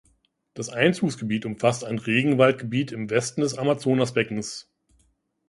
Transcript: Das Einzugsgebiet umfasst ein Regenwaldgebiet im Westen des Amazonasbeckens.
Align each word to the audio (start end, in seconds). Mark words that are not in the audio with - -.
Das 0.55 0.69
Einzugsgebiet 0.69 1.45
umfasst 1.45 1.83
ein 1.83 1.99
Regenwaldgebiet 1.99 2.91
im 2.91 3.11
Westen 3.11 3.41
des 3.41 3.55
Amazonasbeckens. 3.59 4.67